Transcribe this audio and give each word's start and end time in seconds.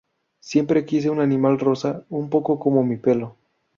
Siempre 0.39 0.83
quise 0.83 1.11
un 1.11 1.19
animal 1.19 1.59
rosa, 1.59 2.07
un 2.09 2.27
poco 2.31 2.57
como 2.57 2.83
mi 2.83 2.97
pelo". 2.97 3.37